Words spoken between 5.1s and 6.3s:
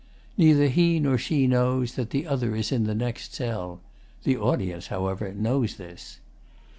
knows this.